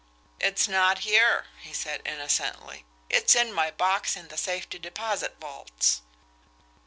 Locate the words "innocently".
2.07-2.85